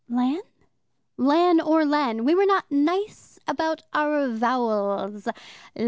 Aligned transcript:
"Lan?" 0.09 0.41
"Lan 1.15 1.61
or 1.61 1.85
Len. 1.85 2.23
We 2.25 2.33
were 2.33 2.47
not 2.47 2.71
nice 2.71 3.37
about 3.47 3.83
our 3.93 4.29
vowels. 4.29 5.27